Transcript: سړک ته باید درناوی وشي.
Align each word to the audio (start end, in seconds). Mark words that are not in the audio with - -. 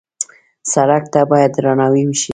سړک 0.73 1.03
ته 1.13 1.21
باید 1.31 1.51
درناوی 1.55 2.03
وشي. 2.07 2.29